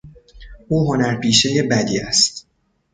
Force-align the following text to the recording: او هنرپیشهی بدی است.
او 0.67 0.93
هنرپیشهی 0.95 1.61
بدی 1.61 1.99
است. 1.99 2.47